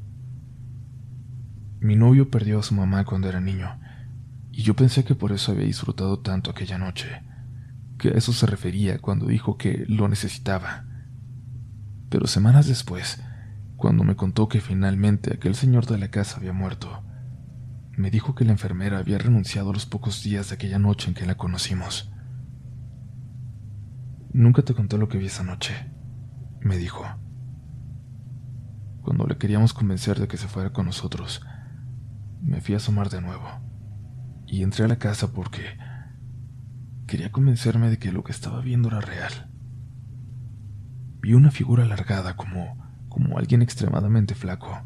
Mi 1.81 1.97
novio 1.97 2.31
perdió 2.31 2.59
a 2.59 2.63
su 2.63 2.75
mamá 2.75 3.05
cuando 3.05 3.29
era 3.29 3.41
niño, 3.41 3.81
y 4.53 4.63
yo 4.63 4.75
pensé 4.75 5.05
que 5.05 5.15
por 5.15 5.33
eso 5.33 5.53
había 5.53 5.65
disfrutado 5.65 6.21
tanto 6.21 6.51
aquella 6.51 6.79
noche, 6.79 7.23
que 7.99 8.09
a 8.09 8.13
eso 8.13 8.33
se 8.33 8.47
refería 8.47 8.99
cuando 8.99 9.27
dijo 9.27 9.57
que 9.57 9.85
lo 9.89 10.09
necesitaba. 10.09 10.87
Pero 12.09 12.27
semanas 12.27 12.67
después, 12.67 13.23
cuando 13.77 14.05
me 14.05 14.17
contó 14.17 14.49
que 14.49 14.61
finalmente 14.61 15.33
aquel 15.33 15.55
señor 15.55 15.87
de 15.87 15.99
la 15.99 16.11
casa 16.11 16.39
había 16.39 16.53
muerto, 16.53 17.03
me 17.97 18.11
dijo 18.11 18.35
que 18.35 18.45
la 18.45 18.53
enfermera 18.53 18.99
había 18.99 19.19
renunciado 19.19 19.71
a 19.71 19.73
los 19.73 19.87
pocos 19.87 20.23
días 20.23 20.49
de 20.49 20.55
aquella 20.55 20.79
noche 20.79 21.09
en 21.09 21.15
que 21.15 21.27
la 21.27 21.37
conocimos. 21.37 22.13
Nunca 24.33 24.63
te 24.63 24.75
conté 24.75 24.99
lo 24.99 25.09
que 25.09 25.19
vi 25.19 25.27
esa 25.27 25.43
noche, 25.43 25.75
me 26.61 26.77
dijo. 26.77 27.05
Cuando 29.03 29.27
le 29.27 29.37
queríamos 29.37 29.75
convencer 29.75 30.21
de 30.21 30.29
que 30.29 30.37
se 30.37 30.49
fuera 30.49 30.73
con 30.73 30.87
nosotros, 30.87 31.41
me 32.41 32.61
fui 32.61 32.75
a 32.75 32.79
asomar 32.79 33.11
de 33.11 33.21
nuevo 33.21 33.49
y 34.47 34.63
entré 34.63 34.85
a 34.85 34.89
la 34.89 34.99
casa 34.99 35.33
porque 35.33 35.63
quería 37.07 37.33
convencerme 37.33 37.91
de 37.91 37.99
que 37.99 38.13
lo 38.13 38.23
que 38.23 38.33
estaba 38.33 38.61
viendo 38.61 38.89
era 38.89 39.01
real. 39.01 39.48
Vi 41.21 41.35
una 41.35 41.51
figura 41.51 41.85
alargada 41.85 42.37
como 42.37 42.89
como 43.09 43.39
alguien 43.39 43.63
extremadamente 43.63 44.35
flaco, 44.35 44.83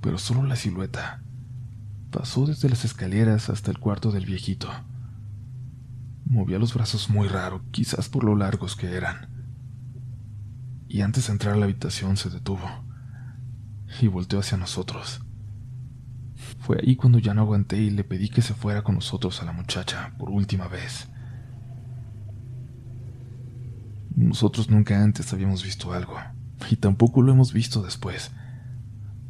pero 0.00 0.18
solo 0.18 0.44
la 0.44 0.56
silueta. 0.56 1.22
Pasó 2.10 2.46
desde 2.46 2.68
las 2.68 2.84
escaleras 2.84 3.50
hasta 3.50 3.70
el 3.70 3.78
cuarto 3.78 4.12
del 4.12 4.26
viejito. 4.26 4.68
Movía 6.24 6.58
los 6.58 6.74
brazos 6.74 7.10
muy 7.10 7.28
raro, 7.28 7.62
quizás 7.70 8.08
por 8.08 8.24
lo 8.24 8.36
largos 8.36 8.76
que 8.76 8.94
eran. 8.94 9.28
Y 10.88 11.00
antes 11.00 11.26
de 11.26 11.32
entrar 11.32 11.54
a 11.54 11.56
la 11.56 11.64
habitación 11.64 12.16
se 12.16 12.30
detuvo 12.30 12.66
y 14.00 14.06
volteó 14.06 14.38
hacia 14.38 14.56
nosotros. 14.56 15.20
Fue 16.60 16.78
ahí 16.80 16.96
cuando 16.96 17.18
ya 17.18 17.34
no 17.34 17.42
aguanté 17.42 17.78
y 17.78 17.90
le 17.90 18.04
pedí 18.04 18.28
que 18.28 18.42
se 18.42 18.54
fuera 18.54 18.82
con 18.82 18.94
nosotros 18.94 19.42
a 19.42 19.44
la 19.44 19.52
muchacha 19.52 20.14
por 20.18 20.30
última 20.30 20.68
vez. 20.68 21.08
Nosotros 24.18 24.68
nunca 24.68 25.00
antes 25.00 25.32
habíamos 25.32 25.62
visto 25.62 25.92
algo, 25.92 26.18
y 26.68 26.74
tampoco 26.74 27.22
lo 27.22 27.30
hemos 27.30 27.52
visto 27.52 27.82
después. 27.82 28.32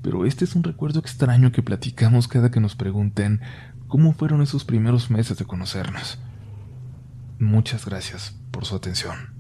Pero 0.01 0.25
este 0.25 0.47
es 0.47 0.55
un 0.55 0.63
recuerdo 0.63 0.99
extraño 0.99 1.53
que 1.53 1.63
platicamos 1.63 2.27
cada 2.27 2.51
que 2.51 2.59
nos 2.59 2.75
pregunten 2.75 3.43
cómo 3.87 4.15
fueron 4.15 4.41
esos 4.41 4.65
primeros 4.65 5.11
meses 5.11 5.37
de 5.37 5.45
conocernos. 5.45 6.19
Muchas 7.39 7.85
gracias 7.85 8.35
por 8.51 8.65
su 8.65 8.77
atención. 8.77 9.38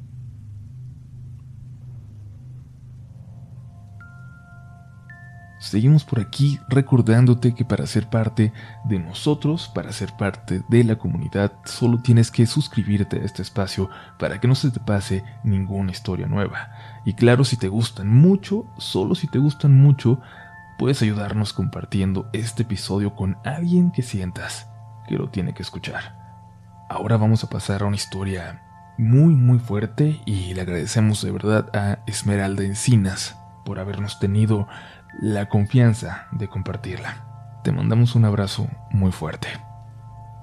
Seguimos 5.58 6.04
por 6.04 6.20
aquí 6.20 6.60
recordándote 6.68 7.52
que 7.52 7.64
para 7.64 7.86
ser 7.86 8.08
parte 8.08 8.52
de 8.84 9.00
nosotros, 9.00 9.68
para 9.68 9.92
ser 9.92 10.12
parte 10.16 10.62
de 10.68 10.84
la 10.84 10.96
comunidad, 10.96 11.52
solo 11.64 12.00
tienes 12.00 12.30
que 12.30 12.46
suscribirte 12.46 13.20
a 13.20 13.24
este 13.24 13.42
espacio 13.42 13.90
para 14.18 14.40
que 14.40 14.46
no 14.46 14.54
se 14.54 14.70
te 14.70 14.78
pase 14.78 15.24
ninguna 15.42 15.90
historia 15.90 16.28
nueva. 16.28 16.70
Y 17.04 17.14
claro, 17.14 17.42
si 17.44 17.56
te 17.56 17.68
gustan 17.68 18.08
mucho, 18.08 18.66
solo 18.78 19.16
si 19.16 19.26
te 19.26 19.38
gustan 19.38 19.74
mucho, 19.74 20.20
puedes 20.78 21.02
ayudarnos 21.02 21.52
compartiendo 21.52 22.30
este 22.32 22.62
episodio 22.62 23.16
con 23.16 23.36
alguien 23.44 23.90
que 23.90 24.02
sientas 24.02 24.68
que 25.08 25.16
lo 25.16 25.28
tiene 25.28 25.54
que 25.54 25.62
escuchar. 25.62 26.16
Ahora 26.88 27.16
vamos 27.16 27.42
a 27.42 27.50
pasar 27.50 27.82
a 27.82 27.86
una 27.86 27.96
historia 27.96 28.62
muy 28.96 29.34
muy 29.34 29.58
fuerte 29.58 30.20
y 30.24 30.54
le 30.54 30.60
agradecemos 30.60 31.22
de 31.22 31.30
verdad 31.30 31.68
a 31.72 31.98
Esmeralda 32.06 32.64
Encinas 32.64 33.37
por 33.68 33.80
habernos 33.80 34.18
tenido 34.18 34.66
la 35.20 35.50
confianza 35.50 36.26
de 36.32 36.48
compartirla. 36.48 37.60
Te 37.62 37.70
mandamos 37.70 38.14
un 38.14 38.24
abrazo 38.24 38.66
muy 38.92 39.12
fuerte. 39.12 39.48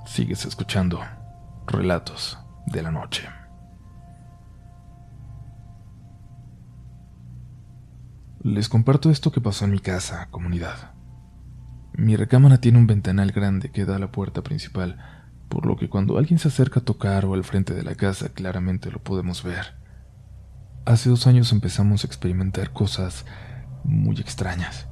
Sigues 0.06 0.46
escuchando 0.46 1.00
Relatos 1.66 2.38
de 2.68 2.84
la 2.84 2.92
Noche. 2.92 3.28
Les 8.44 8.70
comparto 8.70 9.10
esto 9.10 9.32
que 9.32 9.42
pasó 9.42 9.66
en 9.66 9.72
mi 9.72 9.80
casa, 9.80 10.28
comunidad. 10.30 10.92
Mi 11.94 12.16
recámara 12.16 12.60
tiene 12.60 12.78
un 12.78 12.86
ventanal 12.86 13.32
grande 13.32 13.72
que 13.72 13.86
da 13.86 13.96
a 13.96 14.00
la 14.00 14.12
puerta 14.12 14.44
principal, 14.44 15.00
por 15.50 15.66
lo 15.66 15.78
que 15.78 15.90
cuando 15.90 16.20
alguien 16.20 16.38
se 16.38 16.50
acerca 16.50 16.82
a 16.82 16.86
tocar 16.86 17.26
o 17.26 17.34
al 17.34 17.44
frente 17.44 17.74
de 17.74 17.82
la 17.82 17.96
casa 17.96 18.30
claramente 18.30 18.92
lo 18.92 19.00
podemos 19.00 19.42
ver. 19.42 19.84
Hace 20.86 21.10
dos 21.10 21.26
años 21.26 21.52
empezamos 21.52 22.04
a 22.04 22.08
experimentar 22.08 22.72
cosas 22.72 23.26
muy 23.84 24.20
extrañas. 24.20 24.88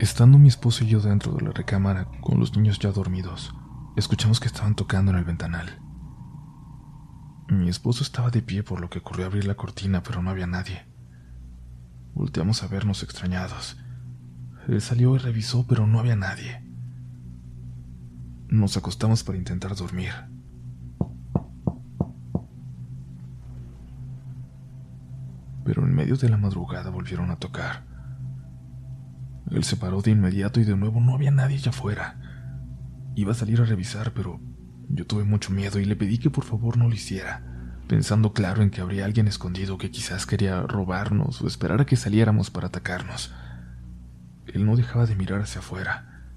Estando 0.00 0.36
mi 0.36 0.48
esposo 0.48 0.82
y 0.82 0.88
yo 0.88 1.00
dentro 1.00 1.32
de 1.34 1.42
la 1.42 1.52
recámara 1.52 2.08
con 2.22 2.40
los 2.40 2.56
niños 2.56 2.80
ya 2.80 2.90
dormidos, 2.90 3.54
escuchamos 3.96 4.40
que 4.40 4.48
estaban 4.48 4.74
tocando 4.74 5.12
en 5.12 5.18
el 5.18 5.24
ventanal. 5.24 5.78
Mi 7.48 7.68
esposo 7.68 8.02
estaba 8.02 8.30
de 8.30 8.42
pie 8.42 8.64
por 8.64 8.80
lo 8.80 8.90
que 8.90 9.00
corrió 9.00 9.26
a 9.26 9.28
abrir 9.28 9.44
la 9.44 9.54
cortina, 9.54 10.02
pero 10.02 10.22
no 10.22 10.30
había 10.30 10.48
nadie. 10.48 10.84
Volteamos 12.14 12.64
a 12.64 12.66
vernos 12.66 13.04
extrañados. 13.04 13.76
Él 14.66 14.80
salió 14.80 15.14
y 15.14 15.18
revisó, 15.18 15.68
pero 15.68 15.86
no 15.86 16.00
había 16.00 16.16
nadie. 16.16 16.68
Nos 18.48 18.76
acostamos 18.76 19.22
para 19.22 19.38
intentar 19.38 19.76
dormir. 19.76 20.31
Pero 25.64 25.82
en 25.84 25.94
medio 25.94 26.16
de 26.16 26.28
la 26.28 26.36
madrugada 26.36 26.90
volvieron 26.90 27.30
a 27.30 27.36
tocar. 27.36 27.84
Él 29.50 29.64
se 29.64 29.76
paró 29.76 30.00
de 30.02 30.10
inmediato 30.10 30.60
y 30.60 30.64
de 30.64 30.76
nuevo 30.76 31.00
no 31.00 31.14
había 31.14 31.30
nadie 31.30 31.56
allá 31.56 31.70
afuera. 31.70 32.16
Iba 33.14 33.32
a 33.32 33.34
salir 33.34 33.60
a 33.60 33.64
revisar, 33.64 34.12
pero 34.12 34.40
yo 34.88 35.06
tuve 35.06 35.24
mucho 35.24 35.50
miedo 35.50 35.78
y 35.78 35.84
le 35.84 35.96
pedí 35.96 36.18
que 36.18 36.30
por 36.30 36.44
favor 36.44 36.76
no 36.76 36.88
lo 36.88 36.94
hiciera, 36.94 37.42
pensando 37.86 38.32
claro 38.32 38.62
en 38.62 38.70
que 38.70 38.80
habría 38.80 39.04
alguien 39.04 39.28
escondido 39.28 39.78
que 39.78 39.90
quizás 39.90 40.26
quería 40.26 40.62
robarnos 40.62 41.42
o 41.42 41.46
esperar 41.46 41.80
a 41.80 41.86
que 41.86 41.96
saliéramos 41.96 42.50
para 42.50 42.68
atacarnos. 42.68 43.34
Él 44.46 44.64
no 44.66 44.76
dejaba 44.76 45.06
de 45.06 45.16
mirar 45.16 45.40
hacia 45.40 45.60
afuera. 45.60 46.30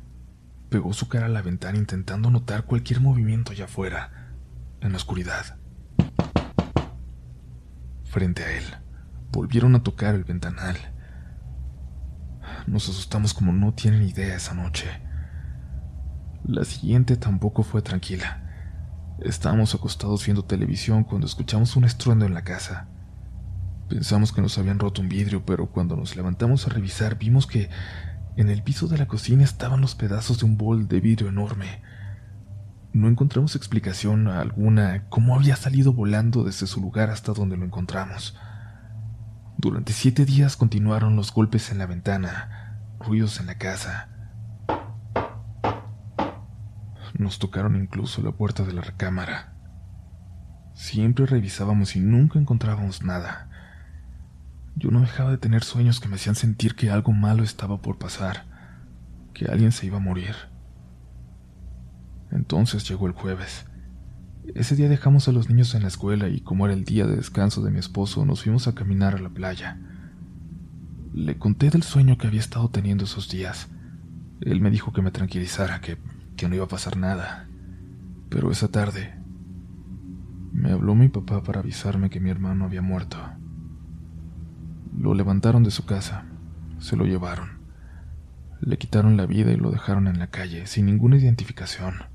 Pegó 0.70 0.94
su 0.94 1.08
cara 1.08 1.27
a 1.27 1.29
la 1.29 1.41
ventana 1.41 1.77
intentando 1.77 2.29
notar 2.29 2.65
cualquier 2.65 3.00
movimiento 3.00 3.51
allá 3.51 3.65
afuera, 3.65 4.34
en 4.82 4.91
la 4.91 4.98
oscuridad. 4.98 5.58
Frente 8.05 8.44
a 8.44 8.51
él, 8.58 8.63
volvieron 9.36 9.75
a 9.75 9.84
tocar 9.84 10.15
el 10.15 10.24
ventanal. 10.24 10.77
Nos 12.68 12.88
asustamos 12.88 13.34
como 13.34 13.51
no 13.51 13.74
tienen 13.74 14.04
idea 14.04 14.36
esa 14.36 14.54
noche. 14.54 14.88
La 16.46 16.63
siguiente 16.63 17.18
tampoco 17.18 17.63
fue 17.63 17.82
tranquila. 17.82 18.42
Estábamos 19.20 19.75
acostados 19.75 20.25
viendo 20.25 20.46
televisión 20.46 21.04
cuando 21.04 21.27
escuchamos 21.27 21.75
un 21.75 21.84
estruendo 21.84 22.25
en 22.25 22.34
la 22.34 22.44
casa. 22.44 22.88
Pensamos 23.89 24.32
que 24.32 24.42
nos 24.42 24.58
habían 24.58 24.80
roto 24.80 25.01
un 25.01 25.10
vidrio, 25.10 25.46
pero 25.46 25.70
cuando 25.70 25.96
nos 25.96 26.15
levantamos 26.15 26.65
a 26.65 26.70
revisar 26.70 27.18
vimos 27.18 27.46
que 27.46 27.70
en 28.38 28.50
el 28.50 28.63
piso 28.63 28.88
de 28.88 28.98
la 28.98 29.08
cocina 29.08 29.44
estaban 29.44 29.82
los 29.82 29.96
pedazos 29.96 30.39
de 30.39 30.46
un 30.46 30.58
bol 30.58 30.88
de 30.88 31.01
vidrio 31.01 31.27
enorme. 31.27 31.82
No 32.94 33.10
encontramos 33.10 33.56
explicación 33.56 34.30
alguna 34.30 35.10
cómo 35.10 35.36
había 35.36 35.58
salido 35.58 35.92
volando 35.92 36.46
desde 36.46 36.68
su 36.68 36.80
lugar 36.80 37.10
hasta 37.10 37.34
donde 37.34 37.58
lo 37.58 37.65
encontramos. 37.65 38.38
Durante 39.57 39.93
siete 39.93 40.25
días 40.25 40.57
continuaron 40.57 41.15
los 41.15 41.33
golpes 41.33 41.71
en 41.71 41.77
la 41.77 41.85
ventana, 41.85 42.77
ruidos 43.00 43.39
en 43.39 43.47
la 43.47 43.57
casa. 43.57 44.09
Nos 47.18 47.39
tocaron 47.39 47.75
incluso 47.75 48.22
la 48.22 48.31
puerta 48.31 48.63
de 48.63 48.74
la 48.74 48.81
recámara. 48.81 49.53
Siempre 50.74 51.25
revisábamos 51.25 51.96
y 51.96 52.01
nunca 52.01 52.37
encontrábamos 52.37 53.03
nada. 53.03 53.50
Yo 54.75 54.91
no 54.91 55.00
dejaba 55.00 55.31
de 55.31 55.37
tener 55.37 55.63
sueños 55.63 56.01
que 56.01 56.09
me 56.09 56.15
hacían 56.15 56.35
sentir 56.35 56.75
que 56.75 56.89
algo 56.89 57.13
malo 57.13 57.44
estaba 57.44 57.81
por 57.81 57.98
pasar, 57.98 58.44
que 59.33 59.46
alguien 59.46 59.72
se 59.72 59.85
iba 59.85 59.98
a 59.98 60.01
morir. 60.01 60.35
Entonces 62.31 62.87
llegó 62.87 63.07
el 63.07 63.13
jueves. 63.13 63.65
Ese 64.53 64.75
día 64.75 64.88
dejamos 64.88 65.27
a 65.27 65.31
los 65.31 65.50
niños 65.50 65.74
en 65.74 65.81
la 65.81 65.88
escuela 65.88 66.29
y 66.29 66.42
como 66.42 66.66
era 66.66 66.75
el 66.75 66.86
día 66.86 67.08
de 67.08 67.16
descanso 67.16 67.62
de 67.62 67.72
mi 67.72 67.79
esposo, 67.79 68.25
nos 68.25 68.44
fuimos 68.44 68.68
a 68.68 68.75
caminar 68.75 69.16
a 69.16 69.20
la 69.20 69.29
playa. 69.29 69.79
Le 71.14 71.38
conté 71.38 71.70
del 71.70 71.84
sueño 71.84 72.18
que 72.18 72.27
había 72.27 72.40
estado 72.40 72.70
teniendo 72.70 73.05
esos 73.05 73.29
días. 73.29 73.70
Él 74.42 74.62
me 74.62 74.70
dijo 74.70 74.94
que 74.94 75.01
me 75.01 75.12
tranquilizara, 75.12 75.81
que, 75.81 75.98
que 76.36 76.48
no 76.48 76.55
iba 76.55 76.66
a 76.66 76.70
pasar 76.70 76.98
nada. 76.98 77.48
Pero 78.29 78.51
esa 78.51 78.68
tarde 78.68 79.16
me 80.51 80.72
habló 80.72 80.96
mi 80.96 81.10
papá 81.10 81.42
para 81.44 81.62
avisarme 81.62 82.10
que 82.10 82.20
mi 82.20 82.29
hermano 82.29 82.66
había 82.66 82.81
muerto. 82.81 83.18
Lo 84.98 85.14
levantaron 85.14 85.64
de 85.64 85.72
su 85.72 85.86
casa, 85.86 86.25
se 86.79 86.96
lo 86.96 87.05
llevaron. 87.05 87.60
Le 88.62 88.77
quitaron 88.77 89.18
la 89.18 89.25
vida 89.25 89.51
y 89.51 89.58
lo 89.58 89.72
dejaron 89.72 90.08
en 90.08 90.20
la 90.20 90.27
calle, 90.27 90.66
sin 90.66 90.86
ninguna 90.86 91.18
identificación. 91.18 92.15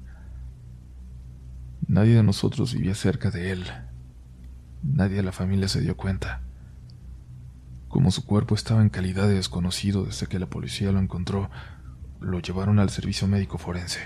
Nadie 1.91 2.15
de 2.15 2.23
nosotros 2.23 2.73
vivía 2.73 2.95
cerca 2.95 3.33
de 3.33 3.51
él. 3.51 3.65
Nadie 4.85 5.17
de 5.17 5.23
la 5.25 5.33
familia 5.33 5.67
se 5.67 5.81
dio 5.81 5.97
cuenta. 5.97 6.41
Como 7.89 8.13
su 8.13 8.25
cuerpo 8.25 8.55
estaba 8.55 8.81
en 8.81 8.91
calidad 8.91 9.27
de 9.27 9.35
desconocido 9.35 10.05
desde 10.05 10.29
que 10.29 10.39
la 10.39 10.47
policía 10.47 10.93
lo 10.93 11.01
encontró, 11.01 11.51
lo 12.21 12.39
llevaron 12.39 12.79
al 12.79 12.91
servicio 12.91 13.27
médico 13.27 13.59
forense. 13.59 13.99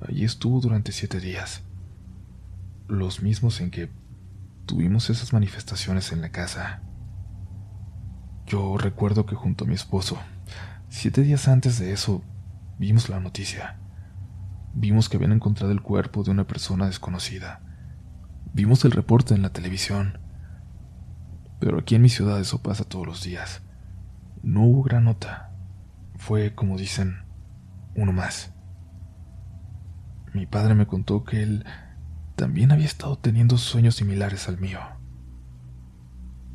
Allí 0.00 0.24
estuvo 0.24 0.58
durante 0.62 0.92
siete 0.92 1.20
días, 1.20 1.64
los 2.86 3.22
mismos 3.22 3.60
en 3.60 3.70
que 3.70 3.90
tuvimos 4.64 5.10
esas 5.10 5.34
manifestaciones 5.34 6.12
en 6.12 6.22
la 6.22 6.30
casa. 6.30 6.80
Yo 8.46 8.78
recuerdo 8.78 9.26
que 9.26 9.34
junto 9.34 9.64
a 9.64 9.68
mi 9.68 9.74
esposo, 9.74 10.18
siete 10.88 11.20
días 11.20 11.46
antes 11.46 11.78
de 11.78 11.92
eso, 11.92 12.22
vimos 12.78 13.10
la 13.10 13.20
noticia. 13.20 13.78
Vimos 14.80 15.08
que 15.08 15.16
habían 15.16 15.32
encontrado 15.32 15.72
el 15.72 15.82
cuerpo 15.82 16.22
de 16.22 16.30
una 16.30 16.46
persona 16.46 16.86
desconocida. 16.86 17.60
Vimos 18.54 18.84
el 18.84 18.92
reporte 18.92 19.34
en 19.34 19.42
la 19.42 19.52
televisión. 19.52 20.20
Pero 21.58 21.80
aquí 21.80 21.96
en 21.96 22.02
mi 22.02 22.08
ciudad 22.08 22.38
eso 22.38 22.62
pasa 22.62 22.84
todos 22.84 23.04
los 23.04 23.24
días. 23.24 23.60
No 24.40 24.62
hubo 24.62 24.84
gran 24.84 25.02
nota. 25.02 25.50
Fue, 26.14 26.54
como 26.54 26.78
dicen, 26.78 27.24
uno 27.96 28.12
más. 28.12 28.54
Mi 30.32 30.46
padre 30.46 30.76
me 30.76 30.86
contó 30.86 31.24
que 31.24 31.42
él 31.42 31.64
también 32.36 32.70
había 32.70 32.86
estado 32.86 33.18
teniendo 33.18 33.58
sueños 33.58 33.96
similares 33.96 34.48
al 34.48 34.58
mío. 34.58 34.78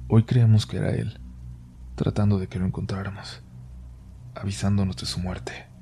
Hoy 0.08 0.24
creemos 0.24 0.66
que 0.66 0.78
era 0.78 0.92
él 0.92 1.20
tratando 1.96 2.40
de 2.40 2.48
que 2.48 2.58
lo 2.58 2.66
encontráramos, 2.66 3.44
avisándonos 4.34 4.96
de 4.96 5.08
su 5.08 5.20
muerte. 5.20 5.73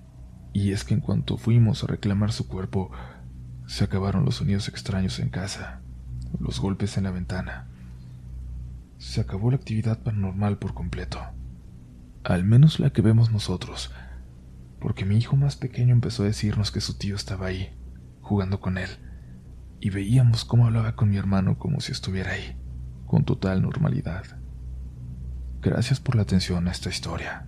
Y 0.53 0.71
es 0.71 0.83
que 0.83 0.93
en 0.93 0.99
cuanto 0.99 1.37
fuimos 1.37 1.83
a 1.83 1.87
reclamar 1.87 2.31
su 2.31 2.47
cuerpo, 2.47 2.91
se 3.67 3.85
acabaron 3.85 4.25
los 4.25 4.35
sonidos 4.35 4.67
extraños 4.67 5.19
en 5.19 5.29
casa, 5.29 5.79
los 6.39 6.59
golpes 6.59 6.97
en 6.97 7.05
la 7.05 7.11
ventana. 7.11 7.67
Se 8.97 9.21
acabó 9.21 9.49
la 9.49 9.57
actividad 9.57 9.99
paranormal 9.99 10.57
por 10.57 10.73
completo, 10.73 11.19
al 12.23 12.43
menos 12.43 12.79
la 12.79 12.91
que 12.91 13.01
vemos 13.01 13.31
nosotros, 13.31 13.91
porque 14.79 15.05
mi 15.05 15.17
hijo 15.17 15.35
más 15.35 15.55
pequeño 15.55 15.93
empezó 15.93 16.23
a 16.23 16.27
decirnos 16.27 16.71
que 16.71 16.81
su 16.81 16.97
tío 16.97 17.15
estaba 17.15 17.47
ahí, 17.47 17.69
jugando 18.21 18.59
con 18.59 18.77
él, 18.77 18.89
y 19.79 19.89
veíamos 19.89 20.43
cómo 20.43 20.65
hablaba 20.65 20.95
con 20.95 21.09
mi 21.09 21.17
hermano 21.17 21.57
como 21.57 21.79
si 21.79 21.91
estuviera 21.91 22.31
ahí, 22.31 22.57
con 23.07 23.23
total 23.23 23.61
normalidad. 23.61 24.25
Gracias 25.61 25.99
por 25.99 26.15
la 26.15 26.23
atención 26.23 26.67
a 26.67 26.71
esta 26.71 26.89
historia. 26.89 27.47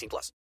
18 0.01 0.09
plus. 0.09 0.33